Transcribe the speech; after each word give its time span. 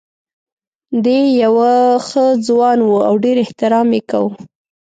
دی 1.03 1.19
یو 1.43 1.55
ښه 2.07 2.25
ځوان 2.47 2.79
و 2.83 2.89
او 3.07 3.15
ډېر 3.23 3.37
احترام 3.45 3.87
یې 3.95 4.01
کاوه. 4.09 4.31